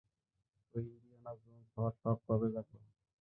[0.69, 2.79] তো, Indiana Jones হওয়ার শখ কবে জাগলো?